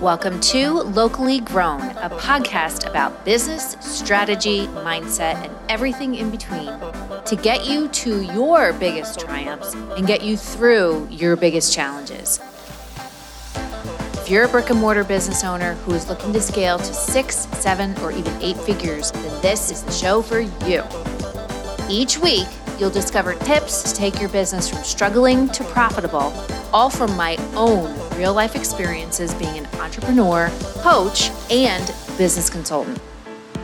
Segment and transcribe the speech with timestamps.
[0.00, 6.72] Welcome to Locally Grown, a podcast about business, strategy, mindset, and everything in between
[7.24, 12.38] to get you to your biggest triumphs and get you through your biggest challenges.
[14.12, 17.48] If you're a brick and mortar business owner who is looking to scale to six,
[17.58, 20.84] seven, or even eight figures, then this is the show for you.
[21.90, 22.46] Each week,
[22.78, 26.32] you'll discover tips to take your business from struggling to profitable,
[26.72, 31.86] all from my own real life experiences being an entrepreneur, coach, and
[32.18, 33.00] business consultant.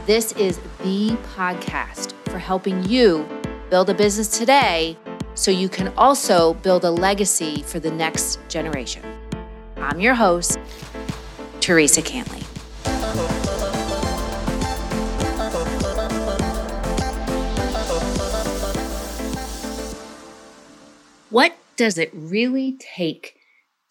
[0.06, 3.28] This is the podcast for helping you
[3.68, 4.96] build a business today
[5.34, 9.02] so you can also build a legacy for the next generation.
[9.76, 10.56] I'm your host,
[11.58, 12.44] Theresa Cantley.
[21.30, 23.36] What does it really take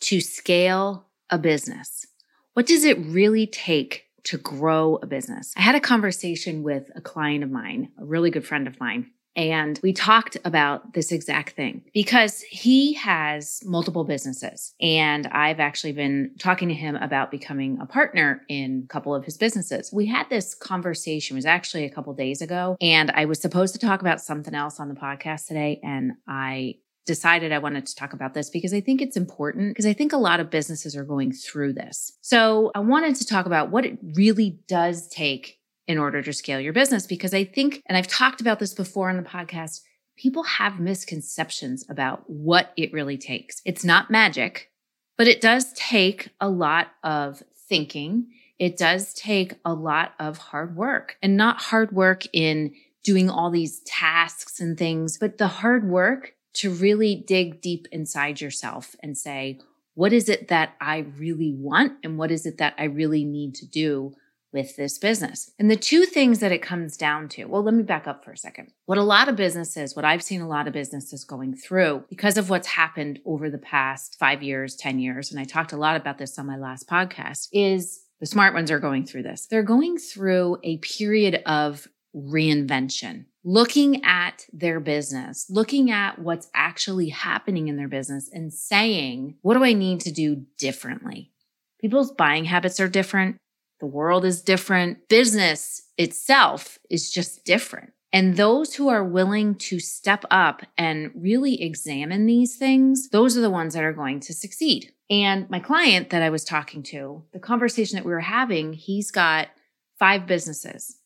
[0.03, 2.05] to scale a business?
[2.53, 5.53] What does it really take to grow a business?
[5.57, 9.11] I had a conversation with a client of mine, a really good friend of mine,
[9.35, 14.73] and we talked about this exact thing because he has multiple businesses.
[14.79, 19.25] And I've actually been talking to him about becoming a partner in a couple of
[19.25, 19.91] his businesses.
[19.91, 23.73] We had this conversation, it was actually a couple days ago, and I was supposed
[23.73, 25.79] to talk about something else on the podcast today.
[25.83, 26.75] And I
[27.05, 30.13] decided I wanted to talk about this because I think it's important because I think
[30.13, 32.17] a lot of businesses are going through this.
[32.21, 36.59] So I wanted to talk about what it really does take in order to scale
[36.59, 39.81] your business because I think, and I've talked about this before on the podcast,
[40.17, 43.61] people have misconceptions about what it really takes.
[43.65, 44.71] It's not magic,
[45.17, 48.27] but it does take a lot of thinking.
[48.59, 53.51] It does take a lot of hard work and not hard work in doing all
[53.51, 59.17] these tasks and things, but the hard work to really dig deep inside yourself and
[59.17, 59.59] say,
[59.95, 61.93] what is it that I really want?
[62.03, 64.15] And what is it that I really need to do
[64.51, 65.51] with this business?
[65.59, 68.31] And the two things that it comes down to, well, let me back up for
[68.31, 68.71] a second.
[68.85, 72.37] What a lot of businesses, what I've seen a lot of businesses going through because
[72.37, 75.95] of what's happened over the past five years, 10 years, and I talked a lot
[75.95, 79.47] about this on my last podcast, is the smart ones are going through this.
[79.47, 87.09] They're going through a period of reinvention looking at their business, looking at what's actually
[87.09, 91.31] happening in their business and saying, what do I need to do differently?
[91.79, 93.37] People's buying habits are different.
[93.79, 95.09] The world is different.
[95.09, 97.91] Business itself is just different.
[98.13, 103.41] And those who are willing to step up and really examine these things, those are
[103.41, 104.93] the ones that are going to succeed.
[105.09, 109.11] And my client that I was talking to, the conversation that we were having, he's
[109.11, 109.49] got
[109.97, 110.97] five businesses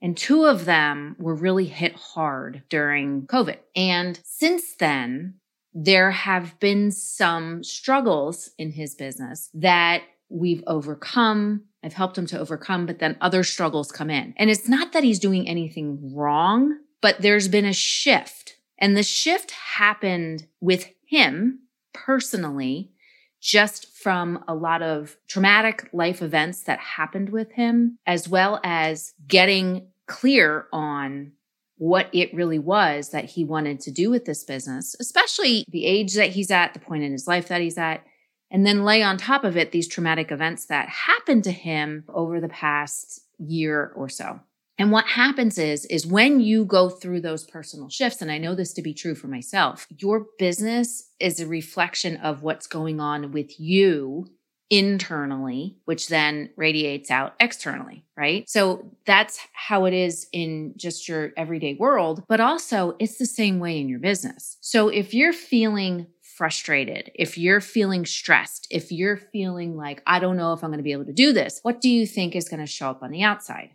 [0.00, 3.58] and two of them were really hit hard during COVID.
[3.74, 5.34] And since then,
[5.74, 11.64] there have been some struggles in his business that we've overcome.
[11.82, 14.34] I've helped him to overcome, but then other struggles come in.
[14.36, 18.56] And it's not that he's doing anything wrong, but there's been a shift.
[18.78, 21.60] And the shift happened with him
[21.92, 22.92] personally,
[23.40, 29.14] just from a lot of traumatic life events that happened with him, as well as
[29.26, 31.32] getting clear on
[31.76, 36.14] what it really was that he wanted to do with this business, especially the age
[36.14, 38.04] that he's at, the point in his life that he's at,
[38.50, 42.40] and then lay on top of it these traumatic events that happened to him over
[42.40, 44.40] the past year or so.
[44.78, 48.54] And what happens is, is when you go through those personal shifts, and I know
[48.54, 53.32] this to be true for myself, your business is a reflection of what's going on
[53.32, 54.26] with you
[54.70, 58.48] internally, which then radiates out externally, right?
[58.48, 63.60] So that's how it is in just your everyday world, but also it's the same
[63.60, 64.58] way in your business.
[64.60, 70.36] So if you're feeling frustrated, if you're feeling stressed, if you're feeling like, I don't
[70.36, 72.48] know if I'm going to be able to do this, what do you think is
[72.48, 73.70] going to show up on the outside?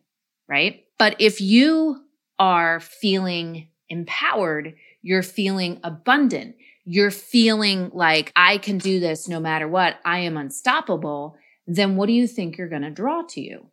[0.48, 0.84] Right.
[1.04, 2.02] But if you
[2.40, 6.56] are feeling empowered, you're feeling abundant,
[6.86, 11.36] you're feeling like I can do this no matter what, I am unstoppable,
[11.68, 13.66] then what do you think you're going to draw to you?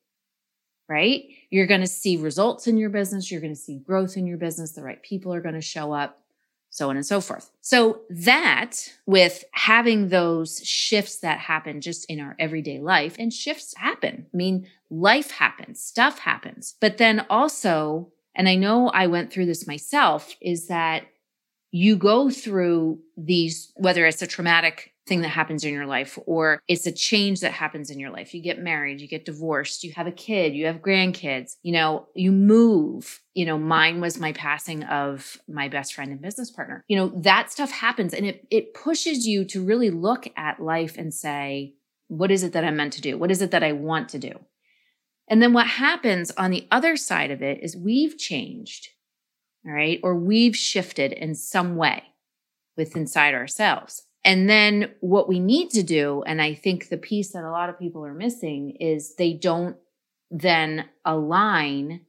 [0.89, 1.23] Right?
[1.51, 4.39] You're going to see results in your business, you're going to see growth in your
[4.39, 6.21] business, the right people are going to show up,
[6.71, 7.51] so on and so forth.
[7.61, 13.75] So, that with having those shifts that happen just in our everyday life, and shifts
[13.77, 14.27] happen.
[14.33, 16.77] I mean, life happens, stuff happens.
[16.81, 21.05] But then also, and I know I went through this myself, is that
[21.73, 26.63] you go through these, whether it's a traumatic thing that happens in your life or
[26.69, 28.35] it's a change that happens in your life.
[28.35, 32.07] You get married, you get divorced, you have a kid, you have grandkids, you know,
[32.15, 33.21] you move.
[33.35, 36.85] You know, mine was my passing of my best friend and business partner.
[36.89, 40.97] You know, that stuff happens and it it pushes you to really look at life
[40.97, 41.75] and say,
[42.09, 43.17] What is it that I'm meant to do?
[43.17, 44.33] What is it that I want to do?
[45.29, 48.89] And then what happens on the other side of it is we've changed,
[49.65, 52.03] all right, or we've shifted in some way
[52.77, 54.07] with inside ourselves.
[54.25, 57.71] And then what we need to do, and I think the piece that a lot
[57.71, 59.77] of people are missing is they don't
[60.31, 62.03] then align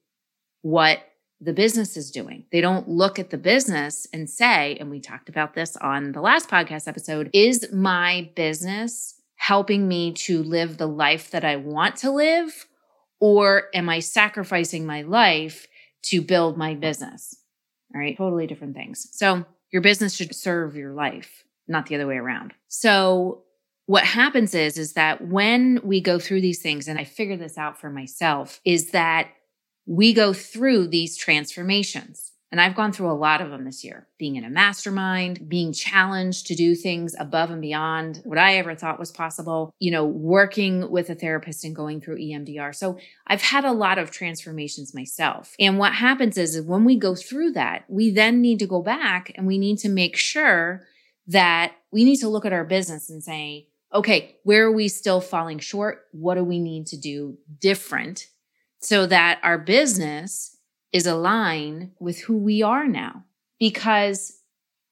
[0.61, 0.99] what
[1.39, 2.45] the business is doing.
[2.51, 6.21] They don't look at the business and say, and we talked about this on the
[6.21, 11.95] last podcast episode, is my business helping me to live the life that I want
[11.97, 12.67] to live?
[13.19, 15.67] Or am I sacrificing my life
[16.03, 17.35] to build my business?
[17.93, 19.07] All right, totally different things.
[19.11, 22.53] So your business should serve your life, not the other way around.
[22.67, 23.43] So
[23.85, 27.57] what happens is is that when we go through these things and I figure this
[27.57, 29.29] out for myself is that
[29.85, 32.31] we go through these transformations.
[32.51, 35.71] And I've gone through a lot of them this year, being in a mastermind, being
[35.71, 40.03] challenged to do things above and beyond what I ever thought was possible, you know,
[40.03, 42.75] working with a therapist and going through EMDR.
[42.75, 45.55] So I've had a lot of transformations myself.
[45.59, 48.81] And what happens is, is when we go through that, we then need to go
[48.81, 50.85] back and we need to make sure
[51.27, 55.21] that we need to look at our business and say, okay, where are we still
[55.21, 56.05] falling short?
[56.11, 58.27] What do we need to do different
[58.79, 60.57] so that our business
[60.91, 63.23] is aligned with who we are now.
[63.59, 64.39] Because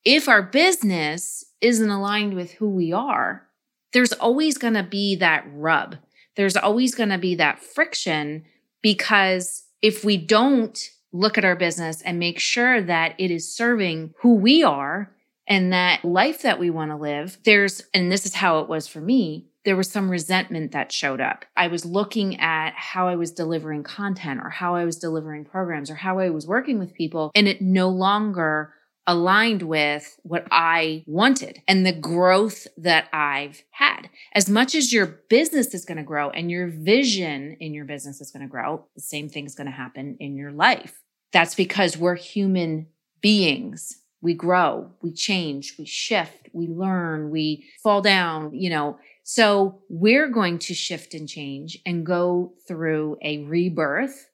[0.05, 3.47] if our business isn't aligned with who we are,
[3.91, 5.97] there's always going to be that rub.
[6.35, 8.45] There's always going to be that friction
[8.81, 10.79] because if we don't
[11.11, 15.11] look at our business and make sure that it is serving who we are
[15.49, 18.87] and that life that we want to live, there's, and this is how it was
[18.87, 21.43] for me, there was some resentment that showed up.
[21.57, 25.89] I was looking at how I was delivering content or how I was delivering programs
[25.91, 28.73] or how I was working with people, and it no longer
[29.07, 34.09] aligned with what I wanted and the growth that I've had.
[34.35, 38.21] As much as your business is going to grow and your vision in your business
[38.21, 41.01] is going to grow, the same thing is going to happen in your life.
[41.33, 42.87] That's because we're human
[43.19, 43.99] beings.
[44.21, 50.27] We grow, we change, we shift, we learn, we fall down, you know, so we're
[50.27, 54.27] going to shift and change and go through a rebirth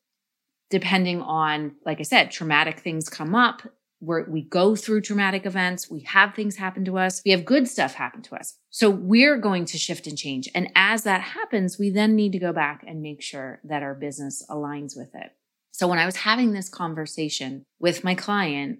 [0.69, 3.61] depending on, like I said, traumatic things come up.
[3.99, 7.67] Where we go through traumatic events, we have things happen to us, we have good
[7.67, 8.57] stuff happen to us.
[8.69, 10.49] So we're going to shift and change.
[10.53, 13.95] And as that happens, we then need to go back and make sure that our
[13.95, 15.31] business aligns with it.
[15.71, 18.79] So when I was having this conversation with my client,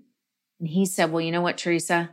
[0.60, 2.12] and he said, Well, you know what, Theresa?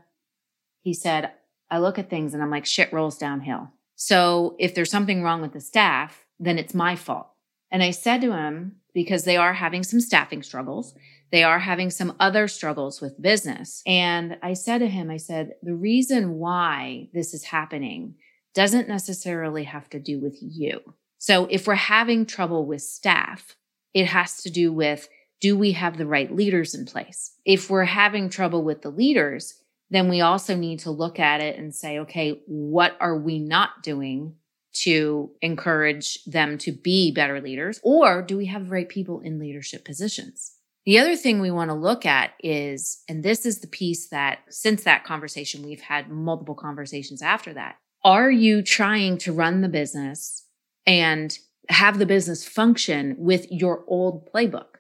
[0.83, 1.33] He said,
[1.71, 3.71] I look at things and I'm like, shit rolls downhill.
[3.97, 7.29] So if there's something wrong with the staff, then it's my fault.
[7.71, 10.95] And I said to him, because they are having some staffing struggles,
[11.31, 13.83] they are having some other struggles with business.
[13.87, 18.17] And I said to him, I said, the reason why this is happening
[18.55, 20.81] doesn't necessarily have to do with you.
[21.17, 23.57] So if we're having trouble with staff,
[23.95, 25.09] it has to do with
[25.43, 27.33] do we have the right leaders in place?
[27.45, 29.61] If we're having trouble with the leaders,
[29.91, 33.83] then we also need to look at it and say, okay, what are we not
[33.83, 34.37] doing
[34.85, 37.81] to encourage them to be better leaders?
[37.83, 40.53] Or do we have the right people in leadership positions?
[40.87, 44.39] The other thing we want to look at is, and this is the piece that
[44.49, 47.77] since that conversation, we've had multiple conversations after that.
[48.05, 50.47] Are you trying to run the business
[50.87, 51.37] and
[51.69, 54.72] have the business function with your old playbook?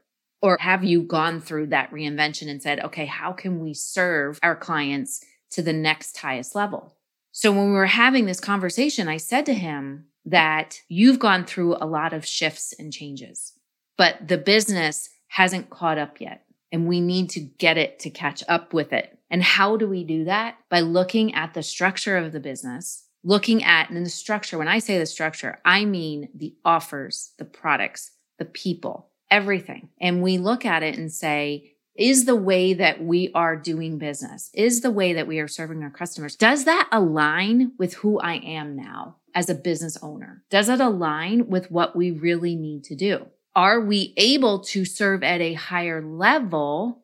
[0.42, 4.56] Or have you gone through that reinvention and said, okay, how can we serve our
[4.56, 6.96] clients to the next highest level?
[7.30, 11.76] So when we were having this conversation, I said to him that you've gone through
[11.76, 13.52] a lot of shifts and changes,
[13.96, 16.44] but the business hasn't caught up yet.
[16.70, 19.18] And we need to get it to catch up with it.
[19.30, 20.56] And how do we do that?
[20.70, 24.78] By looking at the structure of the business, looking at, and the structure, when I
[24.78, 29.88] say the structure, I mean the offers, the products, the people, everything.
[30.00, 34.50] And we look at it and say, is the way that we are doing business,
[34.54, 38.34] is the way that we are serving our customers, does that align with who I
[38.34, 40.44] am now as a business owner?
[40.50, 43.26] Does it align with what we really need to do?
[43.54, 47.02] Are we able to serve at a higher level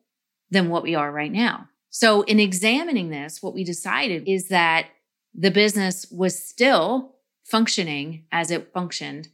[0.49, 1.67] than what we are right now?
[1.91, 4.87] So, in examining this, what we decided is that
[5.33, 9.29] the business was still functioning as it functioned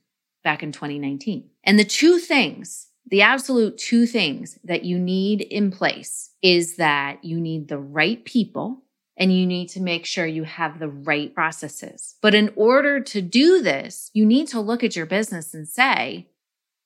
[0.45, 1.49] back in 2019.
[1.65, 7.25] And the two things, the absolute two things that you need in place is that
[7.25, 8.83] you need the right people
[9.17, 12.15] and you need to make sure you have the right processes.
[12.21, 16.27] But in order to do this, you need to look at your business and say,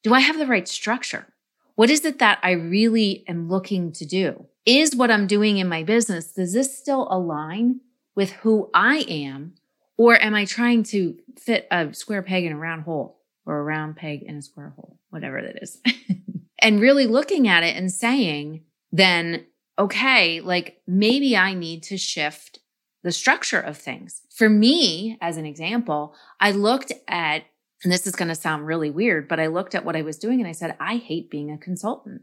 [0.03, 1.27] do I have the right structure?
[1.75, 4.45] What is it that I really am looking to do?
[4.65, 7.81] Is what I'm doing in my business, does this still align
[8.15, 9.55] with who I am
[9.97, 13.18] Or am I trying to fit a square peg in a round hole
[13.49, 15.81] or a round peg in a square hole, whatever that is?
[16.59, 19.45] and really looking at it and saying, then,
[19.77, 22.59] okay, like maybe I need to shift
[23.03, 24.21] the structure of things.
[24.29, 27.43] For me, as an example, I looked at,
[27.83, 30.17] and this is going to sound really weird, but I looked at what I was
[30.17, 32.21] doing and I said, I hate being a consultant.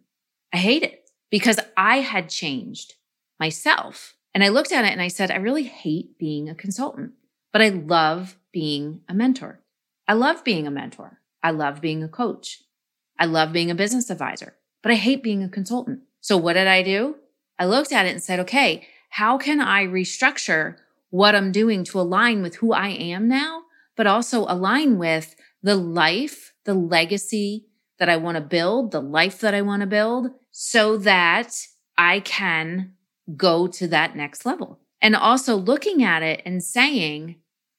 [0.53, 2.95] I hate it because I had changed
[3.41, 4.15] myself.
[4.35, 7.13] And I looked at it and I said, I really hate being a consultant
[7.57, 9.61] but I love being a mentor.
[10.09, 11.21] I love being a mentor.
[11.43, 12.63] I love being a coach.
[13.19, 16.01] I love being a business advisor, but I hate being a consultant.
[16.21, 17.17] So what did I do?
[17.59, 20.77] I looked at it and said, okay, how can I restructure
[21.11, 23.63] what I'm doing to align with who I am now,
[23.97, 27.67] but also align with the life, the legacy
[27.99, 31.55] that I want to build, the life that I want to build so that
[31.97, 32.93] I can
[33.37, 34.81] go to that next level.
[35.01, 37.37] And also looking at it and saying,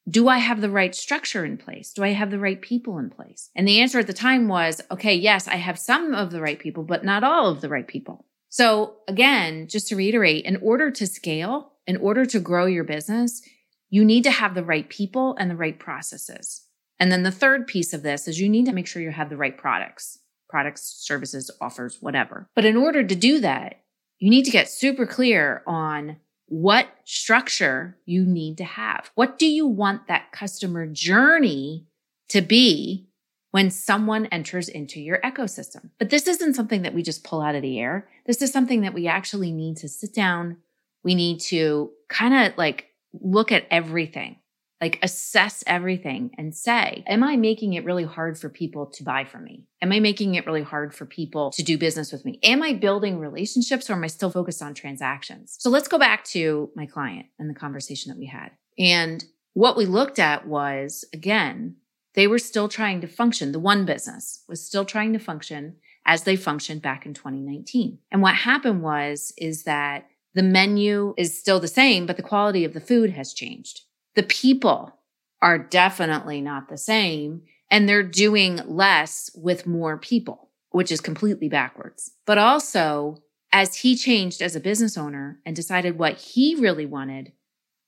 [0.09, 1.91] do I have the right structure in place?
[1.91, 3.49] Do I have the right people in place?
[3.55, 6.57] And the answer at the time was, okay, yes, I have some of the right
[6.57, 8.25] people, but not all of the right people.
[8.49, 13.41] So again, just to reiterate, in order to scale, in order to grow your business,
[13.89, 16.63] you need to have the right people and the right processes.
[16.99, 19.29] And then the third piece of this is you need to make sure you have
[19.29, 22.49] the right products, products, services, offers, whatever.
[22.55, 23.81] But in order to do that,
[24.19, 26.17] you need to get super clear on
[26.47, 29.11] what structure you need to have.
[29.15, 31.85] What do you want that customer journey
[32.29, 33.07] to be
[33.51, 35.89] when someone enters into your ecosystem?
[35.99, 38.07] But this isn't something that we just pull out of the air.
[38.25, 40.57] This is something that we actually need to sit down.
[41.03, 44.37] We need to kind of like look at everything
[44.79, 49.25] like assess everything and say, am I making it really hard for people to buy
[49.25, 49.65] from me?
[49.81, 52.39] Am I making it really hard for people to do business with me?
[52.43, 55.55] Am I building relationships or am I still focused on transactions?
[55.59, 58.51] So let's go back to my client and the conversation that we had.
[58.77, 61.77] And what we looked at was again,
[62.13, 63.51] they were still trying to function.
[63.51, 67.99] The one business was still trying to function as they functioned back in 2019.
[68.11, 72.63] And what happened was, is that the menu is still the same, but the quality
[72.63, 73.81] of the food has changed.
[74.17, 74.99] The people
[75.43, 81.49] are definitely not the same, and they're doing less with more people, which is completely
[81.49, 82.13] backwards.
[82.25, 83.17] But also,
[83.53, 87.31] as he changed as a business owner and decided what he really wanted,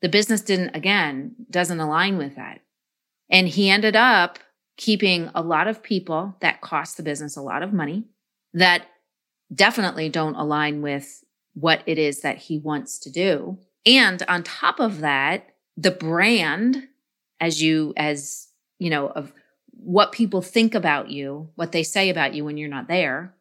[0.04, 2.62] the business didn't, again, doesn't align with that.
[3.28, 4.38] And he ended up
[4.78, 8.04] keeping a lot of people that cost the business a lot of money
[8.54, 8.84] that
[9.52, 11.24] definitely don't align with
[11.56, 13.58] what it is that he wants to do.
[13.84, 16.88] And on top of that, the brand
[17.40, 19.32] as you as you know of
[19.72, 23.34] what people think about you what they say about you when you're not there.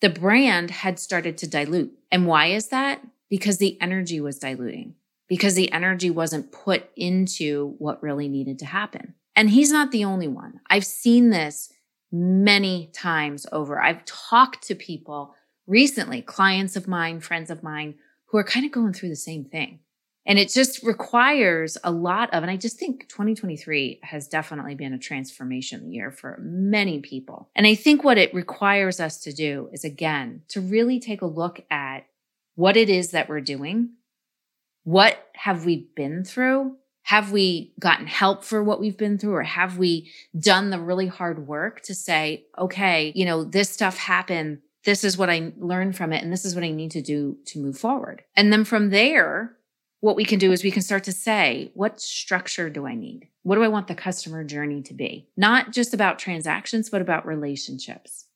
[0.00, 1.92] The brand had started to dilute.
[2.12, 3.00] And why is that?
[3.28, 4.94] Because the energy was diluting.
[5.28, 9.14] Because the energy wasn't put into what really needed to happen.
[9.34, 10.60] And he's not the only one.
[10.70, 11.72] I've seen this
[12.12, 13.80] many times over.
[13.80, 15.34] I've talked to people
[15.66, 17.94] recently clients of mine friends of mine
[18.26, 19.80] who are kind of going through the same thing
[20.28, 24.92] and it just requires a lot of, and I just think 2023 has definitely been
[24.92, 27.48] a transformation year for many people.
[27.56, 31.26] And I think what it requires us to do is, again, to really take a
[31.26, 32.04] look at
[32.56, 33.94] what it is that we're doing.
[34.84, 36.76] What have we been through?
[37.04, 39.34] Have we gotten help for what we've been through?
[39.34, 43.96] Or have we done the really hard work to say, okay, you know, this stuff
[43.96, 44.58] happened.
[44.84, 46.22] This is what I learned from it.
[46.22, 48.24] And this is what I need to do to move forward.
[48.36, 49.54] And then from there,
[50.00, 53.28] what we can do is we can start to say, what structure do I need?
[53.42, 55.28] What do I want the customer journey to be?
[55.36, 58.26] Not just about transactions, but about relationships.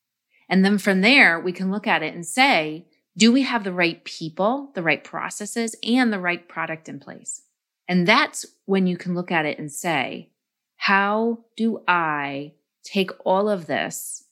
[0.49, 3.73] And then from there, we can look at it and say, do we have the
[3.73, 7.43] right people, the right processes, and the right product in place?
[7.89, 10.31] And that's when you can look at it and say,
[10.77, 12.53] how do I
[12.83, 14.25] take all of this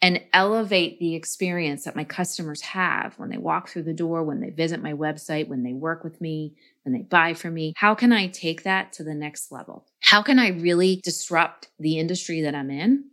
[0.00, 4.40] and elevate the experience that my customers have when they walk through the door, when
[4.40, 7.72] they visit my website, when they work with me, when they buy from me.
[7.76, 9.86] How can I take that to the next level?
[10.00, 13.04] How can I really disrupt the industry that I'm in?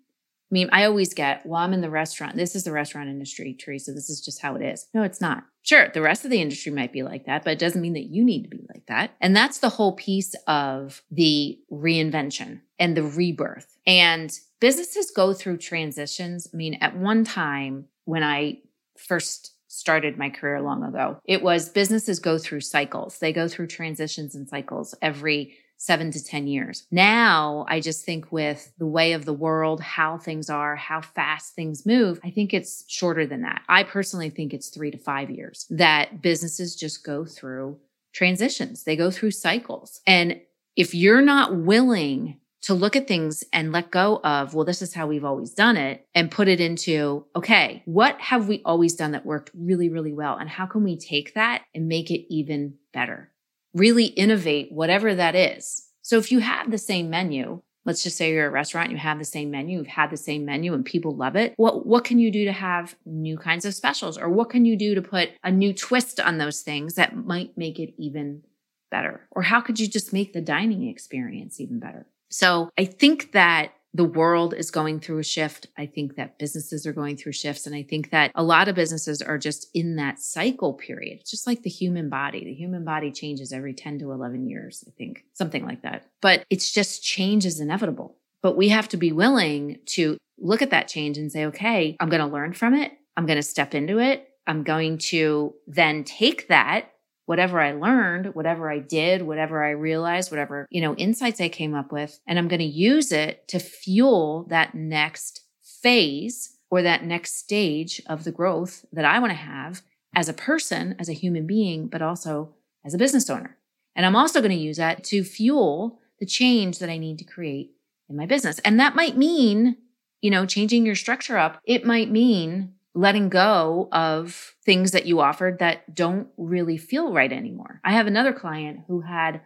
[0.52, 2.36] I mean, I always get, well, I'm in the restaurant.
[2.36, 3.92] This is the restaurant industry, Theresa.
[3.92, 4.88] This is just how it is.
[4.94, 5.44] No, it's not.
[5.64, 8.12] Sure, the rest of the industry might be like that, but it doesn't mean that
[8.12, 9.16] you need to be like that.
[9.20, 13.76] And that's the whole piece of the reinvention and the rebirth.
[13.88, 16.48] And businesses go through transitions.
[16.54, 18.60] I mean, at one time when I
[18.98, 23.20] first started my career long ago, it was businesses go through cycles.
[23.20, 26.88] They go through transitions and cycles every seven to 10 years.
[26.90, 31.54] Now, I just think with the way of the world, how things are, how fast
[31.54, 33.62] things move, I think it's shorter than that.
[33.68, 37.78] I personally think it's three to five years that businesses just go through
[38.14, 38.84] transitions.
[38.84, 40.00] They go through cycles.
[40.08, 40.40] And
[40.76, 44.94] if you're not willing to look at things and let go of, well, this is
[44.94, 49.12] how we've always done it and put it into, okay, what have we always done
[49.12, 50.36] that worked really, really well?
[50.36, 53.32] And how can we take that and make it even better?
[53.76, 55.88] Really innovate whatever that is.
[56.02, 59.20] So if you have the same menu, let's just say you're a restaurant, you have
[59.20, 61.54] the same menu, you've had the same menu and people love it.
[61.58, 64.76] What what can you do to have new kinds of specials or what can you
[64.76, 68.42] do to put a new twist on those things that might make it even
[68.90, 69.28] better?
[69.30, 72.08] Or how could you just make the dining experience even better?
[72.30, 75.68] So I think that the world is going through a shift.
[75.78, 77.66] I think that businesses are going through shifts.
[77.66, 81.20] And I think that a lot of businesses are just in that cycle period.
[81.22, 82.44] It's just like the human body.
[82.44, 86.08] The human body changes every 10 to 11 years, I think, something like that.
[86.22, 88.18] But it's just change is inevitable.
[88.42, 92.10] But we have to be willing to look at that change and say, okay, I'm
[92.10, 92.92] going to learn from it.
[93.16, 94.28] I'm going to step into it.
[94.46, 96.90] I'm going to then take that
[97.26, 101.74] whatever I learned, whatever I did, whatever I realized, whatever, you know, insights I came
[101.74, 105.42] up with, and I'm going to use it to fuel that next
[105.82, 109.82] phase or that next stage of the growth that I want to have
[110.16, 112.56] as a person, as a human being, but also
[112.86, 113.58] as a business owner.
[113.96, 117.26] And I'm also going to use that to fuel the change that I need to
[117.26, 117.72] create
[118.10, 118.60] in my business.
[118.60, 119.78] And that might mean,
[120.22, 121.60] you know, changing your structure up.
[121.66, 127.32] It might mean letting go of things that you offered that don't really feel right
[127.32, 127.82] anymore.
[127.84, 129.42] I have another client who had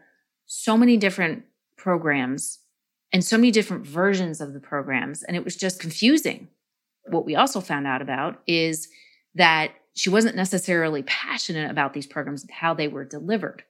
[0.46, 1.44] so many different
[1.76, 2.60] programs
[3.12, 6.48] and so many different versions of the programs, and it was just confusing.
[7.08, 8.88] What we also found out about is
[9.34, 13.64] that she wasn't necessarily passionate about these programs and how they were delivered,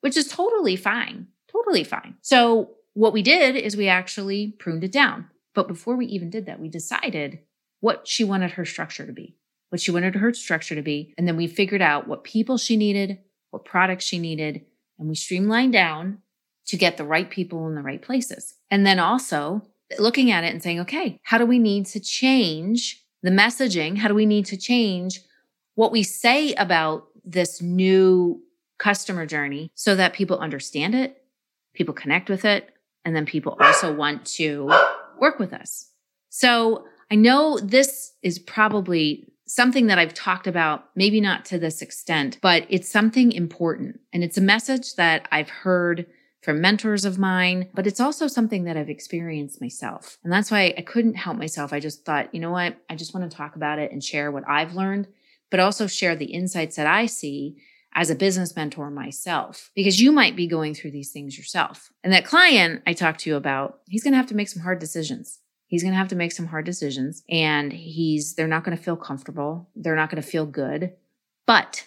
[0.00, 1.26] which is totally fine.
[1.52, 2.16] Totally fine.
[2.22, 5.28] So, what we did is we actually pruned it down.
[5.54, 7.40] But before we even did that, we decided
[7.80, 9.36] what she wanted her structure to be,
[9.70, 11.14] what she wanted her structure to be.
[11.18, 13.18] And then we figured out what people she needed,
[13.50, 14.64] what products she needed,
[14.98, 16.18] and we streamlined down
[16.66, 18.54] to get the right people in the right places.
[18.70, 19.62] And then also
[19.98, 23.98] looking at it and saying, okay, how do we need to change the messaging?
[23.98, 25.20] How do we need to change
[25.74, 28.42] what we say about this new
[28.78, 31.22] customer journey so that people understand it,
[31.74, 32.70] people connect with it,
[33.04, 34.70] and then people also want to
[35.20, 35.90] work with us?
[36.30, 41.80] So I know this is probably something that I've talked about, maybe not to this
[41.80, 44.00] extent, but it's something important.
[44.12, 46.06] And it's a message that I've heard
[46.42, 50.18] from mentors of mine, but it's also something that I've experienced myself.
[50.24, 51.72] And that's why I couldn't help myself.
[51.72, 52.76] I just thought, you know what?
[52.90, 55.08] I just want to talk about it and share what I've learned,
[55.50, 57.56] but also share the insights that I see
[57.94, 61.90] as a business mentor myself, because you might be going through these things yourself.
[62.04, 64.62] And that client I talked to you about, he's going to have to make some
[64.62, 65.40] hard decisions.
[65.68, 68.82] He's going to have to make some hard decisions and he's they're not going to
[68.82, 69.68] feel comfortable.
[69.74, 70.92] They're not going to feel good,
[71.46, 71.86] but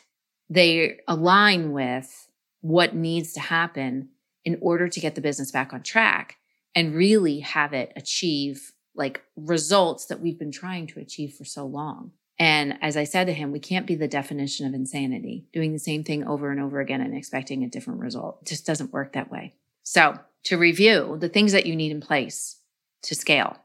[0.49, 2.27] they align with
[2.61, 4.09] what needs to happen
[4.43, 6.37] in order to get the business back on track
[6.75, 11.65] and really have it achieve like results that we've been trying to achieve for so
[11.65, 12.11] long.
[12.37, 15.79] And as I said to him, we can't be the definition of insanity, doing the
[15.79, 18.39] same thing over and over again and expecting a different result.
[18.41, 19.55] It just doesn't work that way.
[19.83, 22.61] So, to review the things that you need in place
[23.03, 23.57] to scale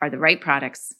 [0.00, 0.94] are the right products,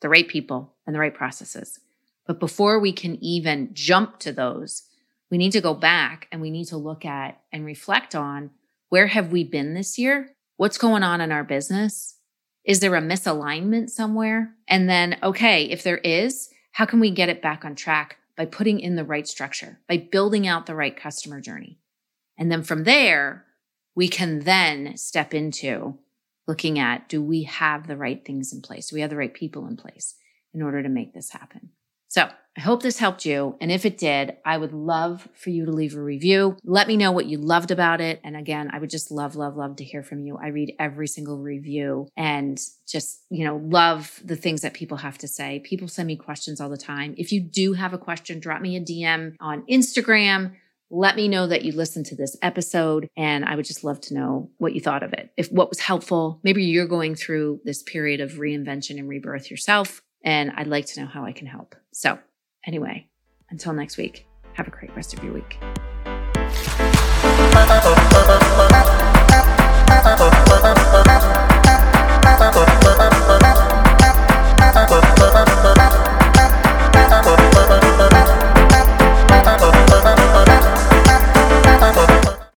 [0.00, 1.78] the right people, and the right processes.
[2.26, 4.82] But before we can even jump to those,
[5.30, 8.50] we need to go back and we need to look at and reflect on
[8.88, 10.30] where have we been this year?
[10.56, 12.18] What's going on in our business?
[12.64, 14.54] Is there a misalignment somewhere?
[14.68, 18.46] And then, okay, if there is, how can we get it back on track by
[18.46, 21.78] putting in the right structure, by building out the right customer journey?
[22.38, 23.44] And then from there,
[23.94, 25.98] we can then step into
[26.46, 28.88] looking at do we have the right things in place?
[28.88, 30.14] Do we have the right people in place
[30.52, 31.70] in order to make this happen?
[32.08, 33.56] So I hope this helped you.
[33.60, 36.56] And if it did, I would love for you to leave a review.
[36.62, 38.20] Let me know what you loved about it.
[38.22, 40.36] And again, I would just love, love, love to hear from you.
[40.36, 45.18] I read every single review and just, you know, love the things that people have
[45.18, 45.58] to say.
[45.64, 47.16] People send me questions all the time.
[47.18, 50.52] If you do have a question, drop me a DM on Instagram
[50.90, 54.14] let me know that you listened to this episode and I would just love to
[54.14, 55.30] know what you thought of it.
[55.36, 60.02] If what was helpful, maybe you're going through this period of reinvention and rebirth yourself
[60.24, 61.74] and I'd like to know how I can help.
[61.92, 62.18] So,
[62.66, 63.08] anyway,
[63.50, 65.58] until next week, have a great rest of your week.